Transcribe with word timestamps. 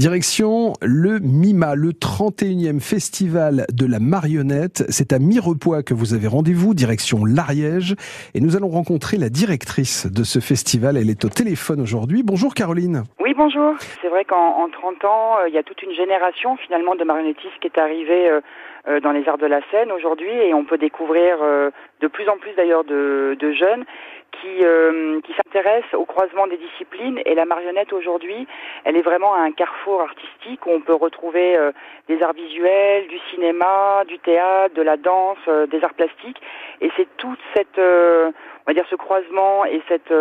Direction 0.00 0.72
le 0.80 1.18
MIMA, 1.20 1.74
le 1.74 1.90
31e 1.90 2.80
festival 2.80 3.66
de 3.70 3.84
la 3.84 3.98
marionnette. 4.00 4.82
C'est 4.88 5.12
à 5.12 5.18
Mirepoix 5.18 5.82
que 5.82 5.92
vous 5.92 6.14
avez 6.14 6.26
rendez-vous, 6.26 6.72
direction 6.72 7.26
l'Ariège. 7.26 7.96
Et 8.32 8.40
nous 8.40 8.56
allons 8.56 8.70
rencontrer 8.70 9.18
la 9.18 9.28
directrice 9.28 10.10
de 10.10 10.24
ce 10.24 10.38
festival. 10.38 10.96
Elle 10.96 11.10
est 11.10 11.26
au 11.26 11.28
téléphone 11.28 11.82
aujourd'hui. 11.82 12.22
Bonjour 12.22 12.54
Caroline. 12.54 13.02
Oui, 13.20 13.34
bonjour. 13.36 13.74
C'est 14.00 14.08
vrai 14.08 14.24
qu'en 14.24 14.70
30 14.70 15.04
ans, 15.04 15.36
euh, 15.40 15.48
il 15.50 15.54
y 15.54 15.58
a 15.58 15.62
toute 15.62 15.82
une 15.82 15.92
génération 15.92 16.56
finalement 16.56 16.96
de 16.96 17.04
marionnettistes 17.04 17.60
qui 17.60 17.66
est 17.66 17.78
arrivée 17.78 18.30
euh, 18.30 18.40
dans 19.02 19.12
les 19.12 19.28
arts 19.28 19.38
de 19.38 19.46
la 19.46 19.60
scène 19.70 19.92
aujourd'hui. 19.92 20.30
Et 20.30 20.54
on 20.54 20.64
peut 20.64 20.78
découvrir 20.78 21.38
de 21.38 22.06
plus 22.08 22.28
en 22.28 22.38
plus 22.38 22.52
d'ailleurs 22.52 22.84
de, 22.84 23.36
de 23.38 23.52
jeunes 23.52 23.84
qui, 24.32 24.64
euh, 24.64 25.20
qui 25.22 25.32
s'intéresse 25.32 25.84
au 25.94 26.04
croisement 26.04 26.46
des 26.46 26.56
disciplines. 26.56 27.20
Et 27.24 27.34
la 27.34 27.44
marionnette 27.44 27.92
aujourd'hui, 27.92 28.46
elle 28.84 28.96
est 28.96 29.02
vraiment 29.02 29.34
un 29.34 29.52
carrefour 29.52 30.02
artistique 30.02 30.66
où 30.66 30.70
on 30.70 30.80
peut 30.80 30.94
retrouver 30.94 31.56
euh, 31.56 31.72
des 32.08 32.22
arts 32.22 32.32
visuels, 32.32 33.08
du 33.08 33.18
cinéma, 33.30 34.04
du 34.06 34.18
théâtre, 34.18 34.74
de 34.74 34.82
la 34.82 34.96
danse, 34.96 35.38
euh, 35.48 35.66
des 35.66 35.82
arts 35.82 35.94
plastiques. 35.94 36.40
Et 36.80 36.90
c'est 36.96 37.08
toute 37.16 37.40
cette 37.54 37.80
on 38.70 38.72
va 38.72 38.82
dire 38.82 38.88
ce 38.88 38.94
croisement 38.94 39.64
et 39.64 39.82
cette 39.88 40.14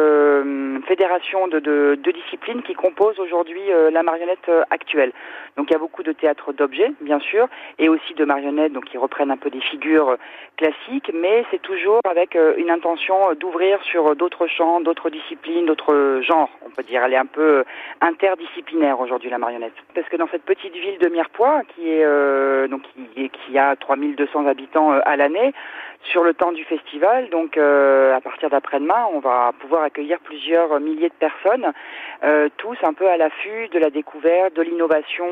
fédération 0.87 1.47
de, 1.47 1.99
disciplines 2.11 2.63
qui 2.63 2.73
composent 2.73 3.19
aujourd'hui 3.19 3.61
la 3.91 4.01
marionnette 4.01 4.49
actuelle. 4.71 5.11
Donc 5.55 5.69
il 5.69 5.73
y 5.73 5.75
a 5.75 5.79
beaucoup 5.79 6.01
de 6.01 6.13
théâtre 6.13 6.51
d'objets, 6.51 6.91
bien 7.01 7.19
sûr, 7.19 7.47
et 7.77 7.89
aussi 7.89 8.15
de 8.15 8.25
marionnettes, 8.25 8.73
donc 8.73 8.85
qui 8.85 8.97
reprennent 8.97 9.29
un 9.29 9.37
peu 9.37 9.51
des 9.51 9.59
figures 9.59 10.17
classiques, 10.57 11.11
mais 11.13 11.45
c'est 11.51 11.61
toujours 11.61 11.99
avec 12.09 12.35
une 12.57 12.71
intention 12.71 13.33
d'ouvrir 13.39 13.83
sur 13.83 14.15
d'autres 14.15 14.47
champs, 14.47 14.81
d'autres 14.81 15.11
disciplines, 15.11 15.67
d'autres 15.67 16.21
genres, 16.23 16.49
on 16.65 16.71
peut 16.71 16.81
dire. 16.81 17.03
Elle 17.03 17.13
est 17.13 17.17
un 17.17 17.27
peu 17.27 17.63
interdisciplinaire 18.01 18.99
aujourd'hui, 18.99 19.29
la 19.29 19.37
marionnette. 19.37 19.73
Parce 19.93 20.09
que 20.09 20.17
dans 20.17 20.27
cette 20.29 20.43
petite 20.43 20.73
ville 20.73 20.97
de 20.97 21.09
Mirepoix, 21.09 21.61
qui 21.75 21.89
est 21.89 22.03
euh, 22.03 22.67
donc 22.67 22.81
qui, 23.13 23.57
a 23.57 23.75
3200 23.75 24.47
habitants 24.47 24.93
euh, 24.93 25.01
à 25.05 25.17
l'année, 25.17 25.53
sur 26.03 26.23
le 26.23 26.33
temps 26.33 26.51
du 26.51 26.63
festival, 26.63 27.29
donc 27.29 27.57
euh, 27.57 28.15
à 28.15 28.21
partir 28.21 28.38
d'après-demain, 28.47 29.07
on 29.13 29.19
va 29.19 29.51
pouvoir 29.59 29.83
accueillir 29.83 30.19
plusieurs 30.19 30.79
milliers 30.79 31.09
de 31.09 31.13
personnes, 31.13 31.71
tous 32.57 32.77
un 32.83 32.93
peu 32.93 33.07
à 33.07 33.17
l'affût 33.17 33.67
de 33.71 33.79
la 33.79 33.89
découverte, 33.89 34.55
de 34.55 34.61
l'innovation, 34.61 35.25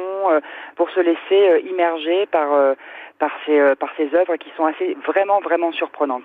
pour 0.76 0.90
se 0.90 1.00
laisser 1.00 1.64
immerger 1.70 2.26
par 2.28 2.76
par 3.20 3.32
ces, 3.46 3.58
euh, 3.58 3.76
par 3.76 3.90
ces 3.98 4.16
œuvres 4.16 4.36
qui 4.38 4.50
sont 4.56 4.66
assez 4.66 4.96
vraiment, 5.08 5.40
vraiment 5.42 5.72
surprenantes. 5.72 6.24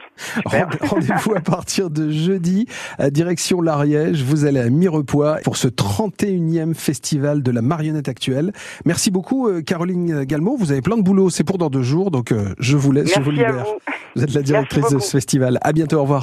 Rendez-vous 0.83 1.34
à 1.34 1.41
partir 1.41 1.91
de 1.91 2.11
jeudi, 2.11 2.66
à 2.98 3.11
direction 3.11 3.61
l'Ariège. 3.61 4.22
Vous 4.22 4.44
allez 4.44 4.61
à 4.61 4.69
Mirepoix 4.69 5.39
pour 5.44 5.56
ce 5.56 5.69
31e 5.69 6.74
festival 6.74 7.42
de 7.42 7.50
la 7.50 7.62
marionnette 7.62 8.08
actuelle. 8.08 8.52
Merci 8.84 9.11
beaucoup, 9.11 9.48
euh, 9.48 9.62
Caroline 9.62 10.24
Galmo. 10.24 10.56
Vous 10.56 10.72
avez 10.72 10.83
plein 10.83 10.96
de 10.96 11.02
boulot. 11.02 11.30
C'est 11.30 11.44
pour 11.44 11.58
dans 11.58 11.70
deux 11.70 11.83
jours. 11.83 12.11
Donc, 12.11 12.33
euh, 12.33 12.55
je 12.58 12.77
vous 12.77 12.92
laisse, 12.92 13.14
je 13.14 13.20
vous 13.20 13.30
libère. 13.30 13.64
Vous. 13.64 13.78
vous. 14.17 14.24
êtes 14.24 14.34
la 14.34 14.42
directrice 14.42 14.91
de 14.91 14.98
ce 14.98 15.11
festival. 15.11 15.58
À 15.62 15.72
bientôt. 15.72 15.96
Au 15.96 16.02
revoir. 16.02 16.11